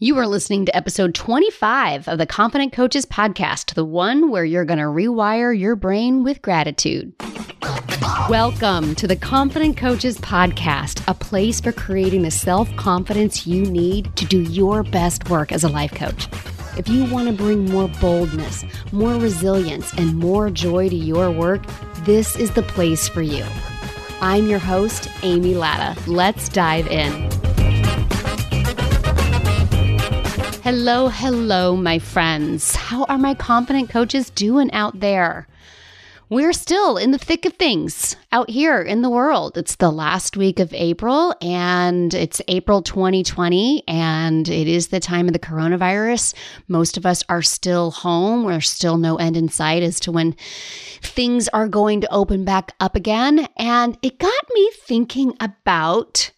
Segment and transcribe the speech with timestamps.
[0.00, 4.64] You are listening to episode 25 of the Confident Coaches podcast, the one where you're
[4.64, 7.14] going to rewire your brain with gratitude.
[8.30, 14.14] Welcome to the Confident Coaches podcast, a place for creating the self confidence you need
[14.14, 16.28] to do your best work as a life coach.
[16.78, 21.66] If you want to bring more boldness, more resilience, and more joy to your work,
[22.04, 23.44] this is the place for you.
[24.20, 26.00] I'm your host, Amy Latta.
[26.08, 27.47] Let's dive in.
[30.70, 32.76] Hello, hello, my friends.
[32.76, 35.48] How are my confident coaches doing out there?
[36.28, 39.56] We're still in the thick of things out here in the world.
[39.56, 45.26] It's the last week of April and it's April 2020 and it is the time
[45.26, 46.34] of the coronavirus.
[46.68, 48.46] Most of us are still home.
[48.46, 50.36] There's still no end in sight as to when
[51.00, 53.48] things are going to open back up again.
[53.56, 56.30] And it got me thinking about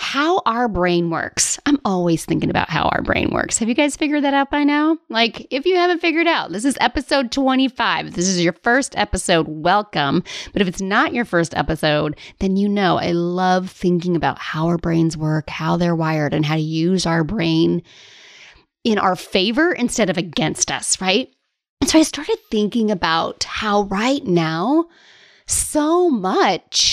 [0.00, 1.58] how our brain works.
[1.66, 3.58] I'm always thinking about how our brain works.
[3.58, 4.96] Have you guys figured that out by now?
[5.10, 8.06] Like, if you haven't figured out, this is episode 25.
[8.06, 10.24] If this is your first episode, welcome.
[10.54, 14.68] But if it's not your first episode, then you know I love thinking about how
[14.68, 17.82] our brains work, how they're wired, and how to use our brain
[18.82, 21.28] in our favor instead of against us, right?
[21.82, 24.86] And so I started thinking about how right now,
[25.46, 26.89] so much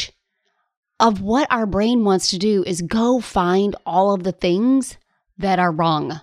[0.99, 4.97] of what our brain wants to do is go find all of the things
[5.37, 6.21] that are wrong,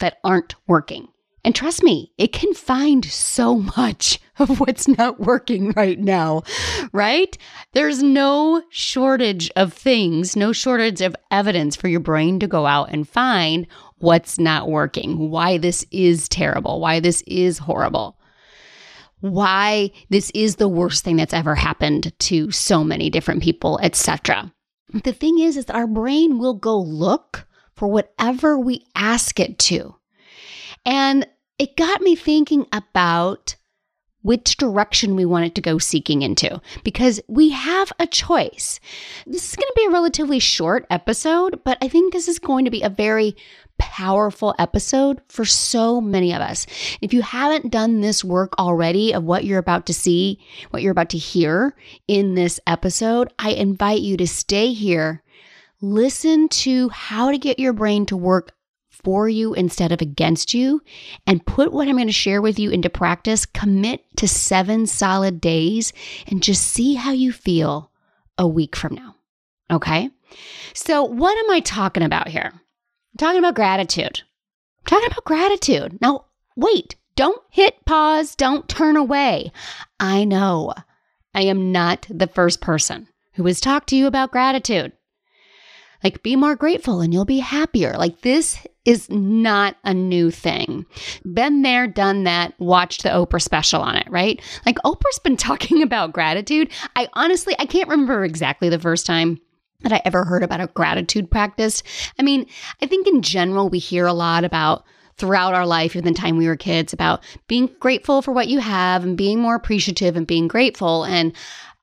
[0.00, 1.08] that aren't working.
[1.42, 6.42] And trust me, it can find so much of what's not working right now,
[6.92, 7.36] right?
[7.72, 12.90] There's no shortage of things, no shortage of evidence for your brain to go out
[12.90, 13.66] and find
[13.98, 18.19] what's not working, why this is terrible, why this is horrible
[19.20, 24.52] why this is the worst thing that's ever happened to so many different people, etc.
[24.92, 29.94] The thing is is our brain will go look for whatever we ask it to.
[30.84, 31.26] And
[31.58, 33.56] it got me thinking about
[34.22, 38.80] which direction we want it to go seeking into because we have a choice.
[39.26, 42.66] This is going to be a relatively short episode, but I think this is going
[42.66, 43.34] to be a very
[43.80, 46.66] powerful episode for so many of us.
[47.00, 50.38] If you haven't done this work already of what you're about to see,
[50.70, 51.74] what you're about to hear
[52.06, 55.22] in this episode, I invite you to stay here,
[55.80, 58.52] listen to how to get your brain to work
[58.90, 60.82] for you instead of against you,
[61.26, 63.46] and put what I'm going to share with you into practice.
[63.46, 65.94] Commit to seven solid days
[66.26, 67.90] and just see how you feel
[68.36, 69.16] a week from now.
[69.70, 70.10] Okay.
[70.74, 72.52] So, what am I talking about here?
[73.12, 74.22] I'm talking about gratitude.
[74.80, 75.98] I'm talking about gratitude.
[76.00, 76.26] Now,
[76.56, 79.52] wait, don't hit pause, don't turn away.
[79.98, 80.74] I know
[81.34, 84.92] I am not the first person who has talked to you about gratitude.
[86.02, 87.94] Like, be more grateful and you'll be happier.
[87.98, 90.86] Like, this is not a new thing.
[91.30, 94.40] Been there, done that, watched the Oprah special on it, right?
[94.64, 96.70] Like, Oprah's been talking about gratitude.
[96.96, 99.40] I honestly, I can't remember exactly the first time
[99.82, 101.82] that I ever heard about a gratitude practice.
[102.18, 102.46] I mean,
[102.82, 104.84] I think in general, we hear a lot about
[105.16, 108.58] throughout our life, even the time we were kids, about being grateful for what you
[108.58, 111.04] have and being more appreciative and being grateful.
[111.04, 111.34] And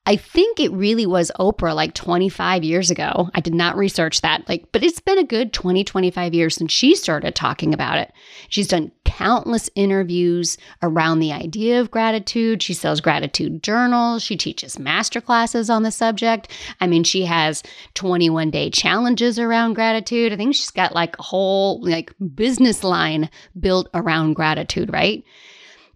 [0.08, 3.30] I think it really was Oprah like 25 years ago.
[3.36, 6.72] I did not research that, like, but it's been a good 20, 25 years since
[6.72, 8.14] she started talking about it.
[8.48, 12.64] She's done countless interviews around the idea of gratitude.
[12.64, 14.24] She sells gratitude journals.
[14.24, 16.54] She teaches master classes on the subject.
[16.80, 17.62] I mean, she has
[17.96, 20.32] 21 day challenges around gratitude.
[20.32, 23.30] I think she's got like a whole like business line
[23.60, 25.26] built around gratitude, right?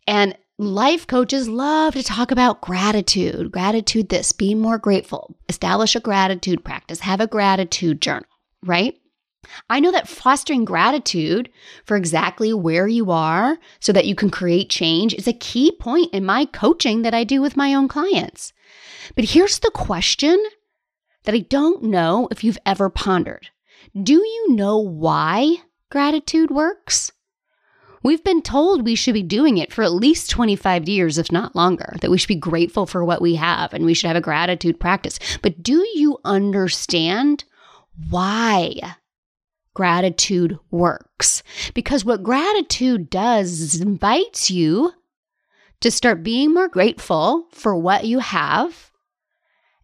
[0.06, 3.52] And Life coaches love to talk about gratitude.
[3.52, 8.30] Gratitude this, be more grateful, establish a gratitude practice, have a gratitude journal,
[8.64, 8.94] right?
[9.72, 11.50] I know that fostering gratitude
[11.84, 16.14] for exactly where you are so that you can create change is a key point
[16.14, 18.54] in my coaching that I do with my own clients.
[19.16, 20.40] But here's the question
[21.24, 23.50] that I don't know if you've ever pondered
[24.00, 25.56] Do you know why
[25.90, 27.12] gratitude works?
[28.04, 31.56] We've been told we should be doing it for at least 25 years, if not
[31.56, 34.22] longer, that we should be grateful for what we have and we should have a
[34.22, 35.20] gratitude practice.
[35.42, 37.44] But do you understand
[38.10, 38.96] why
[39.74, 41.44] gratitude works?
[41.74, 44.94] Because what gratitude does is invites you
[45.82, 48.92] to start being more grateful for what you have.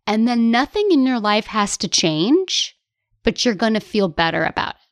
[0.08, 2.78] And then nothing in your life has to change,
[3.24, 4.87] but you're going to feel better about it.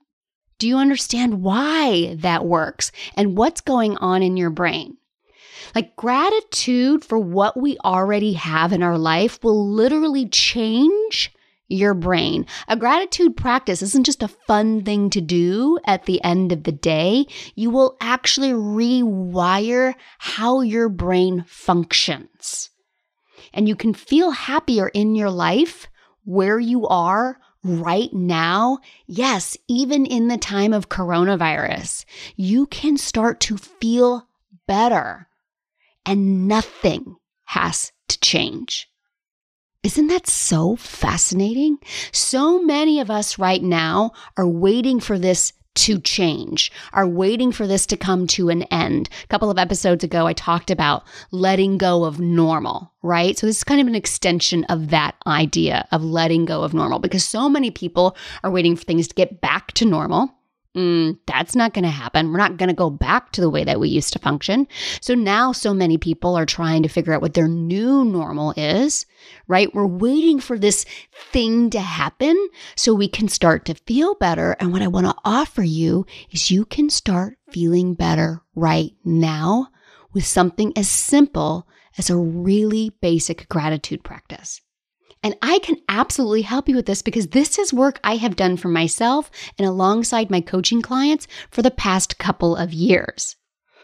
[0.58, 4.98] Do you understand why that works and what's going on in your brain?
[5.74, 11.34] Like gratitude for what we already have in our life will literally change
[11.68, 12.46] your brain.
[12.68, 16.72] A gratitude practice isn't just a fun thing to do at the end of the
[16.72, 17.26] day.
[17.56, 22.70] You will actually rewire how your brain functions.
[23.54, 25.88] And you can feel happier in your life
[26.24, 28.78] where you are right now.
[29.08, 34.28] Yes, even in the time of coronavirus, you can start to feel
[34.68, 35.28] better
[36.06, 37.16] and nothing
[37.46, 38.88] has to change.
[39.84, 41.78] Isn't that so fascinating?
[42.12, 47.68] So many of us right now are waiting for this to change, are waiting for
[47.68, 49.10] this to come to an end.
[49.24, 53.38] A couple of episodes ago, I talked about letting go of normal, right?
[53.38, 57.00] So this is kind of an extension of that idea of letting go of normal
[57.00, 60.35] because so many people are waiting for things to get back to normal
[60.76, 62.32] mm, that's not going to happen.
[62.32, 64.68] We're not going to go back to the way that we used to function.
[65.02, 69.06] So now so many people are trying to figure out what their new normal is,
[69.48, 69.74] right?
[69.74, 70.86] We're waiting for this
[71.32, 72.36] thing to happen
[72.76, 74.56] so we can start to feel better.
[74.60, 79.70] And what I want to offer you is you can start feeling better right now
[80.14, 81.68] with something as simple
[81.98, 84.62] as a really basic gratitude practice.
[85.24, 88.58] And I can absolutely help you with this because this is work I have done
[88.58, 93.36] for myself and alongside my coaching clients for the past couple of years.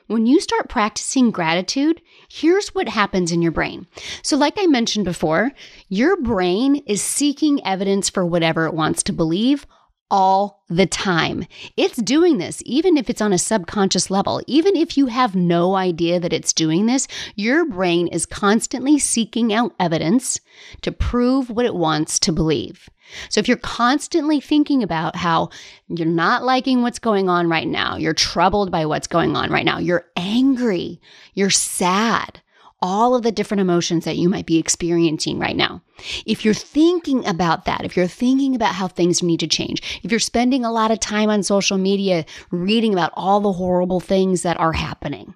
[0.08, 3.88] When you start practicing gratitude, here's what happens in your brain.
[4.24, 5.52] So, like I mentioned before,
[5.88, 9.66] your brain is seeking evidence for whatever it wants to believe
[10.12, 11.46] all the time.
[11.78, 14.42] It's doing this, even if it's on a subconscious level.
[14.46, 19.54] Even if you have no idea that it's doing this, your brain is constantly seeking
[19.54, 20.40] out evidence
[20.82, 22.90] to prove what it wants to believe.
[23.30, 25.50] So if you're constantly thinking about how
[25.88, 29.66] you're not liking what's going on right now, you're troubled by what's going on right
[29.66, 31.02] now, you're angry,
[31.34, 32.42] you're sad,
[32.82, 35.82] all of the different emotions that you might be experiencing right now.
[36.26, 40.12] If you're thinking about that, if you're thinking about how things need to change, if
[40.12, 44.42] you're spending a lot of time on social media reading about all the horrible things
[44.42, 45.36] that are happening,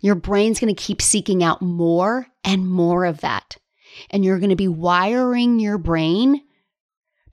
[0.00, 3.56] your brain's going to keep seeking out more and more of that.
[4.10, 6.42] And you're going to be wiring your brain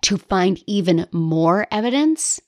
[0.04, 2.40] to find even more evidence.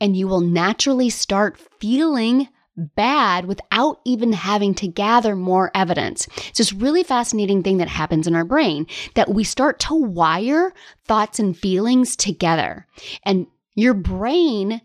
[0.00, 6.26] And you will naturally start feeling bad without even having to gather more evidence.
[6.48, 10.72] It's this really fascinating thing that happens in our brain that we start to wire
[11.04, 12.86] thoughts and feelings together.
[13.24, 14.80] And your brain,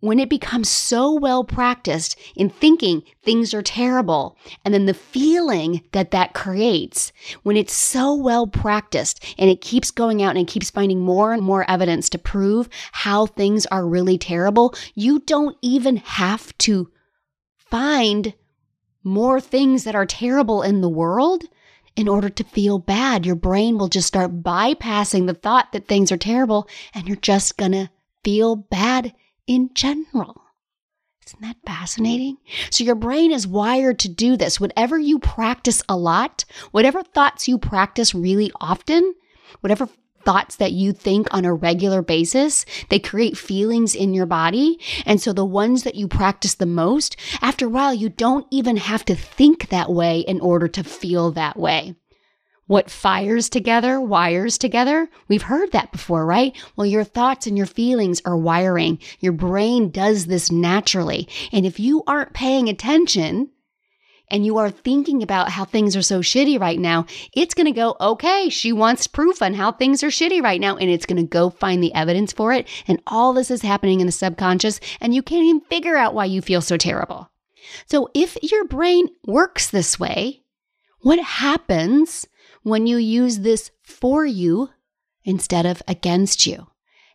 [0.00, 5.82] when it becomes so well practiced in thinking things are terrible, and then the feeling
[5.92, 7.12] that that creates,
[7.42, 11.32] when it's so well practiced and it keeps going out and it keeps finding more
[11.32, 16.90] and more evidence to prove how things are really terrible, you don't even have to
[17.70, 18.34] find
[19.04, 21.44] more things that are terrible in the world
[21.96, 23.26] in order to feel bad.
[23.26, 27.56] Your brain will just start bypassing the thought that things are terrible and you're just
[27.56, 27.90] going to
[28.22, 29.14] feel bad
[29.46, 30.42] in general.
[31.26, 32.38] Isn't that fascinating?
[32.70, 34.58] So, your brain is wired to do this.
[34.58, 39.14] Whatever you practice a lot, whatever thoughts you practice really often,
[39.60, 39.90] whatever
[40.24, 44.78] thoughts that you think on a regular basis, they create feelings in your body.
[45.06, 48.76] And so the ones that you practice the most, after a while, you don't even
[48.76, 51.94] have to think that way in order to feel that way.
[52.66, 55.08] What fires together, wires together.
[55.26, 56.54] We've heard that before, right?
[56.76, 58.98] Well, your thoughts and your feelings are wiring.
[59.20, 61.28] Your brain does this naturally.
[61.50, 63.48] And if you aren't paying attention,
[64.30, 67.72] and you are thinking about how things are so shitty right now, it's going to
[67.72, 70.76] go, okay, she wants proof on how things are shitty right now.
[70.76, 72.66] And it's going to go find the evidence for it.
[72.86, 76.26] And all this is happening in the subconscious, and you can't even figure out why
[76.26, 77.30] you feel so terrible.
[77.86, 80.42] So if your brain works this way,
[81.00, 82.26] what happens
[82.62, 84.70] when you use this for you
[85.24, 86.66] instead of against you?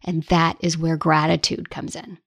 [0.04, 2.18] And that is where gratitude comes in.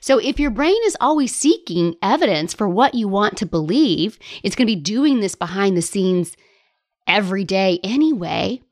[0.00, 4.56] So, if your brain is always seeking evidence for what you want to believe, it's
[4.56, 6.36] going to be doing this behind the scenes
[7.06, 8.62] every day anyway.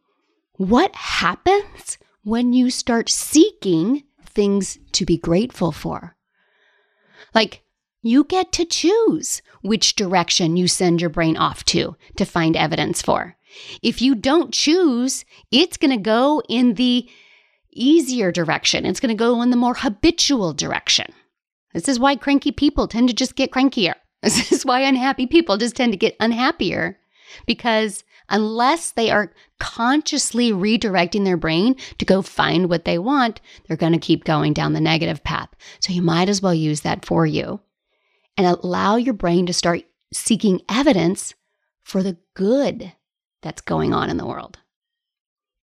[0.57, 6.17] What happens when you start seeking things to be grateful for?
[7.35, 7.63] Like,
[8.03, 13.01] you get to choose which direction you send your brain off to to find evidence
[13.01, 13.37] for.
[13.83, 17.09] If you don't choose, it's going to go in the
[17.75, 18.87] easier direction.
[18.87, 21.12] It's going to go in the more habitual direction.
[21.73, 23.95] This is why cranky people tend to just get crankier.
[24.23, 26.99] This is why unhappy people just tend to get unhappier
[27.47, 33.76] because unless they are consciously redirecting their brain to go find what they want, they're
[33.76, 35.50] going to keep going down the negative path.
[35.81, 37.61] So you might as well use that for you
[38.38, 41.35] and allow your brain to start seeking evidence
[41.83, 42.93] for the good
[43.43, 44.59] that's going on in the world.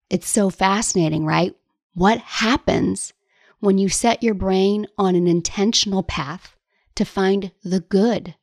[0.09, 1.55] It's so fascinating, right?
[1.93, 3.13] What happens
[3.59, 6.55] when you set your brain on an intentional path
[6.95, 8.35] to find the good,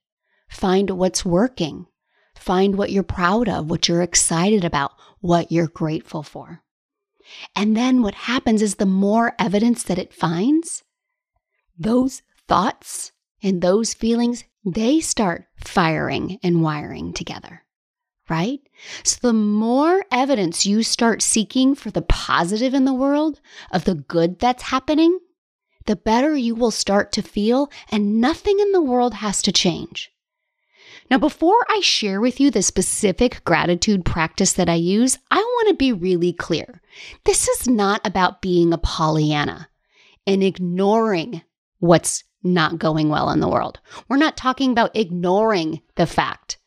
[0.49, 1.87] find what's working,
[2.37, 6.63] find what you're proud of, what you're excited about, what you're grateful for.
[7.55, 10.83] And then what happens is the more evidence that it finds,
[11.79, 13.13] those thoughts
[13.43, 17.65] and those feelings, they start firing and wiring together,
[18.29, 18.61] right?
[19.03, 23.95] So the more evidence you start seeking for the positive in the world, of the
[23.95, 25.19] good that's happening,
[25.87, 30.13] the better you will start to feel, and nothing in the world has to change.
[31.11, 35.69] Now, before I share with you the specific gratitude practice that I use, I want
[35.69, 36.83] to be really clear.
[37.25, 39.69] This is not about being a Pollyanna
[40.27, 41.43] and ignoring
[41.79, 43.81] what's not going well in the world.
[44.09, 46.59] We're not talking about ignoring the fact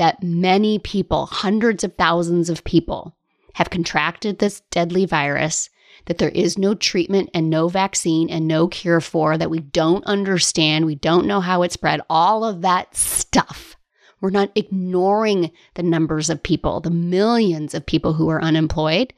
[0.00, 3.14] that many people, hundreds of thousands of people,
[3.52, 5.68] have contracted this deadly virus,
[6.06, 10.02] that there is no treatment and no vaccine and no cure for, that we don't
[10.06, 13.76] understand, we don't know how it spread, all of that stuff.
[14.22, 19.12] We're not ignoring the numbers of people, the millions of people who are unemployed.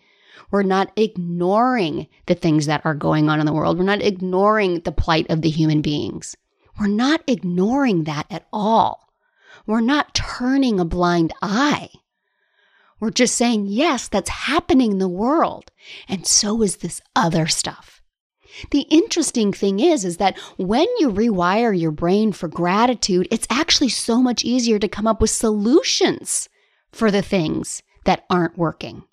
[0.50, 3.78] We're not ignoring the things that are going on in the world.
[3.78, 6.34] We're not ignoring the plight of the human beings.
[6.80, 9.01] We're not ignoring that at all.
[9.66, 11.90] We're not turning a blind eye.
[13.00, 15.70] We're just saying, yes, that's happening in the world.
[16.08, 18.00] And so is this other stuff.
[18.70, 23.88] The interesting thing is is that when you rewire your brain for gratitude, it's actually
[23.88, 26.48] so much easier to come up with solutions
[26.92, 29.04] for the things that aren't working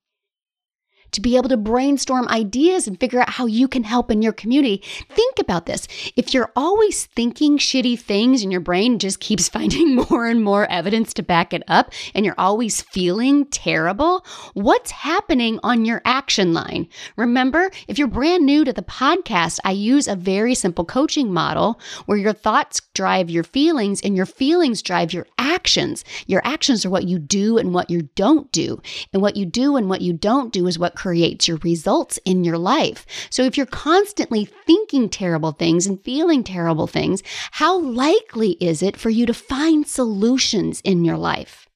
[1.12, 4.34] to be able to brainstorm ideas and figure out how you can help in your
[4.34, 4.84] community.
[5.10, 5.88] Think about this.
[6.16, 10.70] If you're always thinking shitty things and your brain just keeps finding more and more
[10.70, 16.54] evidence to back it up, and you're always feeling terrible, what's happening on your action
[16.54, 16.88] line?
[17.16, 21.80] Remember, if you're brand new to the podcast, I use a very simple coaching model
[22.06, 26.04] where your thoughts drive your feelings and your feelings drive your actions.
[26.28, 28.82] Your actions are what you do and what you don't do.
[29.14, 32.44] And what you do and what you don't do is what creates your results in
[32.44, 33.06] your life.
[33.30, 38.98] So if you're constantly thinking terrible things and feeling terrible things, how likely is it
[38.98, 41.70] for you to find solutions in your life?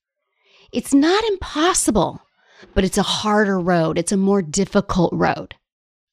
[0.73, 2.21] It's not impossible,
[2.75, 3.97] but it's a harder road.
[3.97, 5.55] It's a more difficult road.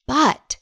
[0.06, 0.58] But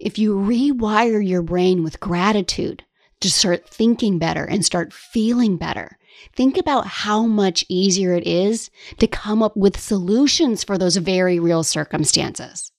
[0.00, 2.82] if you rewire your brain with gratitude
[3.20, 5.98] to start thinking better and start feeling better,
[6.34, 11.38] Think about how much easier it is to come up with solutions for those very
[11.38, 12.72] real circumstances.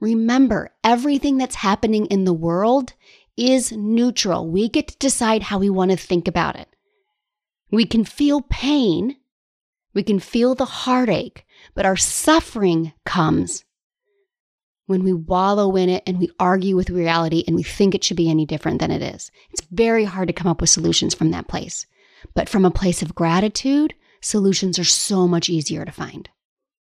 [0.00, 2.94] Remember, everything that's happening in the world
[3.36, 4.48] is neutral.
[4.48, 6.68] We get to decide how we want to think about it.
[7.70, 9.16] We can feel pain,
[9.94, 11.44] we can feel the heartache,
[11.74, 13.64] but our suffering comes
[14.86, 18.16] when we wallow in it and we argue with reality and we think it should
[18.16, 19.30] be any different than it is.
[19.50, 21.86] It's very hard to come up with solutions from that place.
[22.34, 26.28] But from a place of gratitude, solutions are so much easier to find.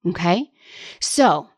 [0.07, 0.51] Okay?
[0.99, 1.49] So,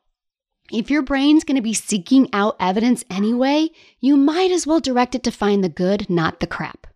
[0.72, 3.70] if your brain's going to be seeking out evidence anyway,
[4.00, 6.88] you might as well direct it to find the good, not the crap.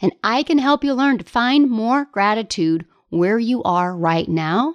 [0.00, 4.74] And I can help you learn to find more gratitude where you are right now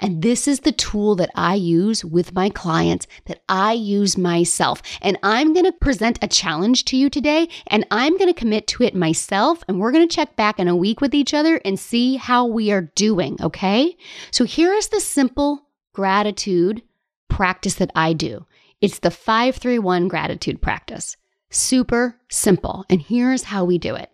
[0.00, 4.82] and this is the tool that I use with my clients, that I use myself.
[5.02, 8.66] And I'm going to present a challenge to you today, and I'm going to commit
[8.68, 9.62] to it myself.
[9.68, 12.46] And we're going to check back in a week with each other and see how
[12.46, 13.36] we are doing.
[13.40, 13.96] Okay.
[14.30, 16.82] So here is the simple gratitude
[17.28, 18.46] practice that I do
[18.80, 21.16] it's the 531 gratitude practice.
[21.50, 22.84] Super simple.
[22.88, 24.10] And here's how we do it.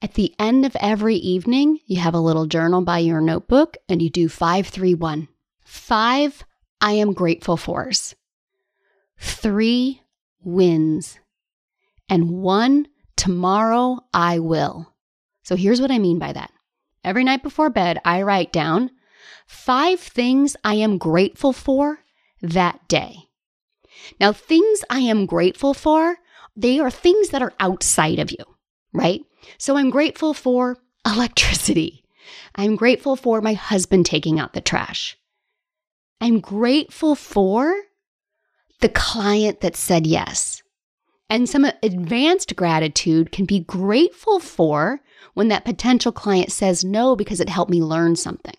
[0.00, 4.00] At the end of every evening, you have a little journal by your notebook and
[4.00, 5.28] you do 531.
[5.64, 6.44] Five,
[6.80, 8.14] I am grateful fors.
[9.18, 10.02] Three,
[10.40, 11.18] wins.
[12.08, 12.86] And one,
[13.16, 14.94] tomorrow I will.
[15.42, 16.52] So here's what I mean by that.
[17.02, 18.90] Every night before bed, I write down
[19.46, 22.00] five things I am grateful for
[22.40, 23.16] that day.
[24.20, 26.18] Now, things I am grateful for,
[26.54, 28.44] they are things that are outside of you,
[28.92, 29.22] right?
[29.58, 30.76] So I'm grateful for
[31.06, 32.04] electricity.
[32.54, 35.16] I'm grateful for my husband taking out the trash.
[36.20, 37.74] I'm grateful for
[38.80, 40.62] the client that said yes.
[41.30, 45.00] And some advanced gratitude can be grateful for
[45.34, 48.54] when that potential client says no because it helped me learn something.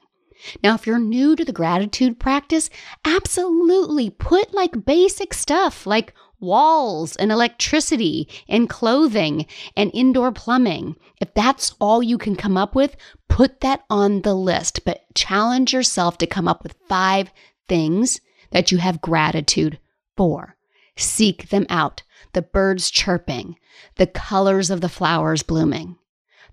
[0.64, 2.70] Now, if you're new to the gratitude practice,
[3.04, 10.96] absolutely put like basic stuff like walls and electricity and clothing and indoor plumbing.
[11.20, 12.96] If that's all you can come up with,
[13.28, 17.32] put that on the list, but challenge yourself to come up with five
[17.68, 19.80] things that you have gratitude
[20.18, 20.56] for.
[20.96, 22.04] Seek them out.
[22.34, 23.58] The birds chirping,
[23.96, 25.98] the colors of the flowers blooming,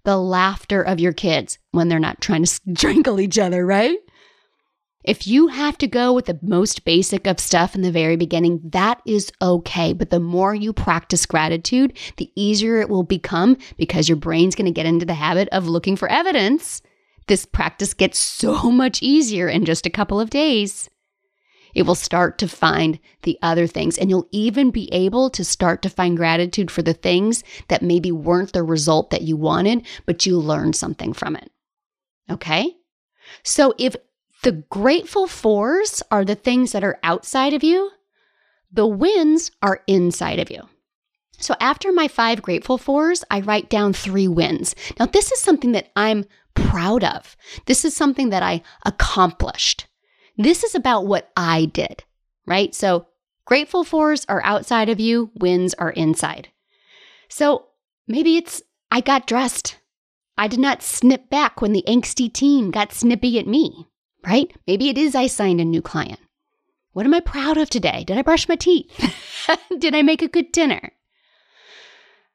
[0.04, 3.98] the laughter of your kids when they're not trying to strangle each other, right?
[5.06, 8.60] If you have to go with the most basic of stuff in the very beginning,
[8.64, 9.92] that is okay.
[9.92, 14.66] But the more you practice gratitude, the easier it will become because your brain's going
[14.66, 16.82] to get into the habit of looking for evidence.
[17.28, 20.90] This practice gets so much easier in just a couple of days.
[21.72, 25.82] It will start to find the other things, and you'll even be able to start
[25.82, 30.26] to find gratitude for the things that maybe weren't the result that you wanted, but
[30.26, 31.50] you learned something from it.
[32.30, 32.74] Okay?
[33.44, 33.94] So if
[34.46, 37.90] the grateful fours are the things that are outside of you,
[38.72, 40.62] the wins are inside of you.
[41.32, 44.76] So after my five grateful fours, I write down three wins.
[45.00, 47.36] Now, this is something that I'm proud of.
[47.66, 49.88] This is something that I accomplished.
[50.36, 52.04] This is about what I did,
[52.46, 52.72] right?
[52.72, 53.08] So
[53.46, 56.50] grateful fours are outside of you, wins are inside.
[57.28, 57.66] So
[58.06, 58.62] maybe it's
[58.92, 59.80] I got dressed.
[60.38, 63.88] I did not snip back when the angsty teen got snippy at me,
[64.26, 64.52] right?
[64.66, 66.20] Maybe it is I signed a new client.
[66.92, 68.04] What am I proud of today?
[68.04, 68.90] Did I brush my teeth?
[69.78, 70.92] did I make a good dinner?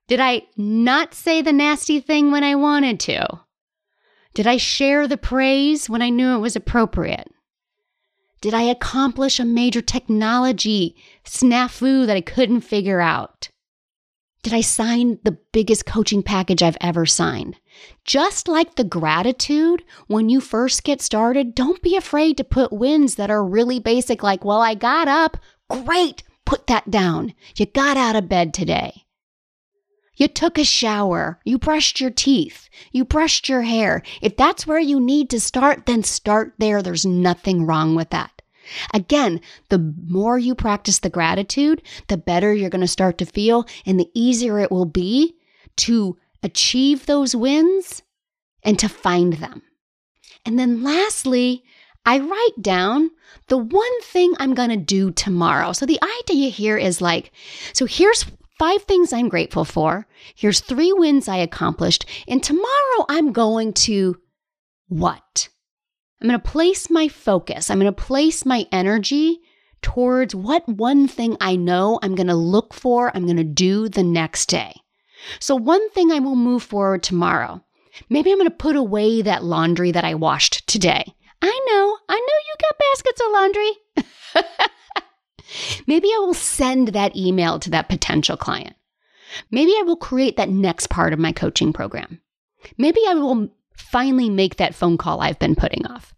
[0.08, 3.42] Did I not say the nasty thing when I wanted to?
[4.34, 7.28] Did I share the praise when I knew it was appropriate?
[8.42, 10.96] Did I accomplish a major technology
[11.26, 13.51] snafu that I couldn't figure out?
[14.44, 17.58] Did I sign the biggest coaching package I've ever signed?
[18.06, 23.16] Just like the gratitude, when you first get started, don't be afraid to put wins
[23.16, 25.38] that are really basic, like, well, I got up.
[25.70, 26.24] Great.
[26.44, 27.36] Put that down.
[27.56, 29.06] You got out of bed today.
[30.16, 31.40] You took a shower.
[31.46, 32.68] You brushed your teeth.
[32.92, 34.02] You brushed your hair.
[34.22, 36.82] If that's where you need to start, then start there.
[36.82, 38.41] There's nothing wrong with that.
[38.94, 43.66] Again, the more you practice the gratitude, the better you're going to start to feel,
[43.86, 45.36] and the easier it will be
[45.78, 48.02] to achieve those wins
[48.64, 49.62] and to find them.
[50.46, 51.64] And then lastly,
[52.06, 53.12] I write down
[53.48, 55.72] the one thing I'm going to do tomorrow.
[55.74, 57.32] So the idea here is like,
[57.74, 58.26] so here's
[58.58, 60.08] five things I'm grateful for.
[60.36, 62.06] Here's three wins I accomplished.
[62.28, 64.20] And tomorrow I'm going to
[64.88, 65.50] what?
[66.22, 69.40] I'm going to place my focus, I'm going to place my energy
[69.82, 73.90] towards what one thing I know I'm going to look for, I'm going to do
[73.90, 74.76] the next day.
[75.40, 77.64] So, one thing I will move forward tomorrow.
[78.10, 81.04] Maybe I'm going to put away that laundry that I washed today.
[81.42, 84.68] I know, I know you got baskets of laundry.
[85.88, 88.76] Maybe I will send that email to that potential client.
[89.50, 92.22] Maybe I will create that next part of my coaching program.
[92.78, 93.50] Maybe I will
[93.82, 96.14] finally make that phone call I've been putting off.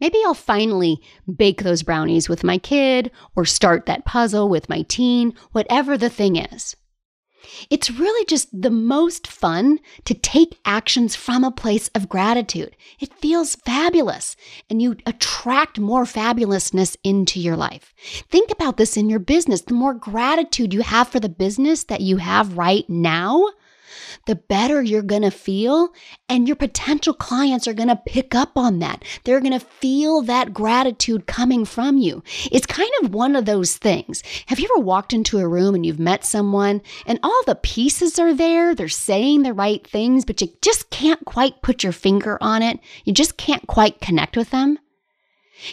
[0.00, 1.00] Maybe I'll finally
[1.36, 6.08] bake those brownies with my kid or start that puzzle with my teen, whatever the
[6.08, 6.74] thing is.
[7.70, 12.76] It's really just the most fun to take actions from a place of gratitude.
[13.00, 14.36] It feels fabulous
[14.68, 17.94] and you attract more fabulousness into your life.
[18.30, 19.62] Think about this in your business.
[19.62, 23.48] The more gratitude you have for the business that you have right now,
[24.30, 25.92] the better you're going to feel.
[26.28, 29.04] And your potential clients are going to pick up on that.
[29.24, 32.22] They're going to feel that gratitude coming from you.
[32.52, 34.22] It's kind of one of those things.
[34.46, 38.20] Have you ever walked into a room and you've met someone and all the pieces
[38.20, 38.72] are there?
[38.72, 42.78] They're saying the right things, but you just can't quite put your finger on it.
[43.04, 44.78] You just can't quite connect with them.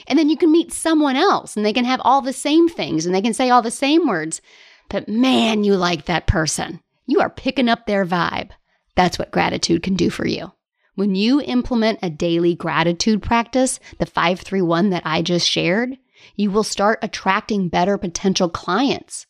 [0.08, 3.06] And then you can meet someone else and they can have all the same things
[3.06, 4.42] and they can say all the same words.
[4.90, 6.82] But man, you like that person.
[7.08, 8.52] You are picking up their vibe.
[8.96, 10.52] That's what gratitude can do for you.
[10.96, 15.98] When you implement a daily gratitude practice, the 531 that I just shared,
[16.36, 19.26] you will start attracting better potential clients.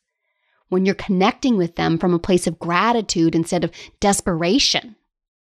[0.69, 4.95] When you're connecting with them from a place of gratitude instead of desperation,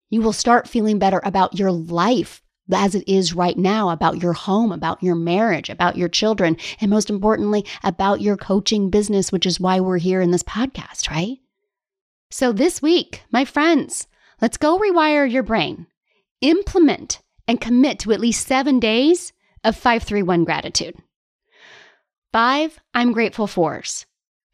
[0.10, 4.34] you will start feeling better about your life as it is right now, about your
[4.34, 9.46] home, about your marriage, about your children, and most importantly, about your coaching business, which
[9.46, 11.38] is why we're here in this podcast, right?
[12.32, 14.08] So, this week, my friends,
[14.40, 15.88] let's go rewire your brain.
[16.42, 20.96] Implement and commit to at least seven days of 531 gratitude.
[22.32, 24.06] Five, I'm grateful fors.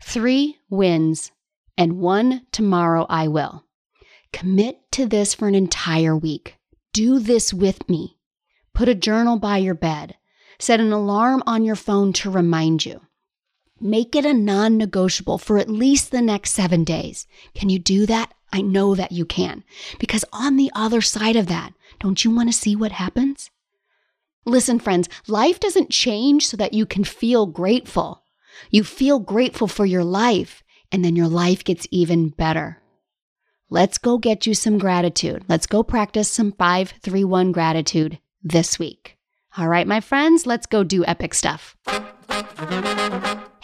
[0.01, 1.33] Three, wins.
[1.77, 3.65] And one, tomorrow I will.
[4.31, 6.55] Commit to this for an entire week.
[6.93, 8.17] Do this with me.
[8.73, 10.15] Put a journal by your bed.
[10.59, 13.01] Set an alarm on your phone to remind you.
[13.79, 17.27] Make it a non negotiable for at least the next seven days.
[17.53, 18.33] Can you do that?
[18.53, 19.63] I know that you can.
[19.99, 23.51] Because on the other side of that, don't you want to see what happens?
[24.45, 28.23] Listen, friends, life doesn't change so that you can feel grateful.
[28.69, 32.81] You feel grateful for your life, and then your life gets even better.
[33.69, 35.43] Let's go get you some gratitude.
[35.49, 39.17] Let's go practice some 531 gratitude this week.
[39.57, 41.75] All right, my friends, let's go do epic stuff.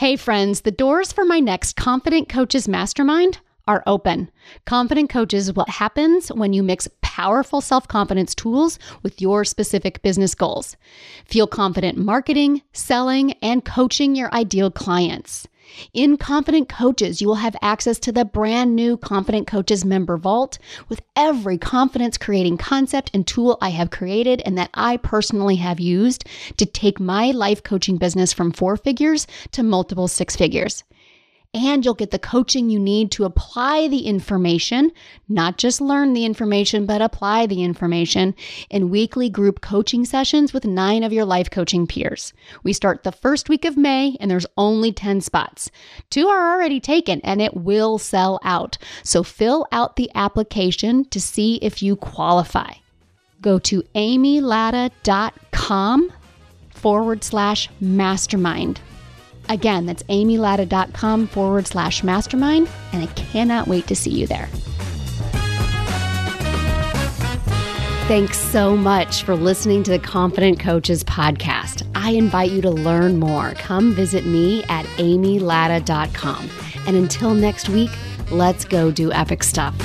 [0.01, 3.37] Hey, friends, the doors for my next Confident Coaches Mastermind
[3.67, 4.31] are open.
[4.65, 10.01] Confident Coaches is what happens when you mix powerful self confidence tools with your specific
[10.01, 10.77] business goals.
[11.25, 15.45] Feel confident marketing, selling, and coaching your ideal clients.
[15.93, 20.57] In Confident Coaches, you will have access to the brand new Confident Coaches member vault
[20.87, 25.81] with every confidence creating concept and tool I have created and that I personally have
[25.81, 26.25] used
[26.57, 30.85] to take my life coaching business from four figures to multiple six figures
[31.53, 34.89] and you'll get the coaching you need to apply the information,
[35.27, 38.33] not just learn the information, but apply the information
[38.69, 42.31] in weekly group coaching sessions with nine of your life coaching peers.
[42.63, 45.69] We start the first week of May and there's only 10 spots.
[46.09, 48.77] Two are already taken and it will sell out.
[49.03, 52.71] So fill out the application to see if you qualify.
[53.41, 56.13] Go to amylatta.com
[56.69, 58.79] forward slash mastermind
[59.49, 64.47] Again, that's amylatta.com forward slash mastermind, and I cannot wait to see you there.
[68.07, 71.89] Thanks so much for listening to the Confident Coaches podcast.
[71.95, 73.53] I invite you to learn more.
[73.53, 76.49] Come visit me at amylatta.com.
[76.87, 77.91] And until next week,
[78.29, 79.75] let's go do epic stuff.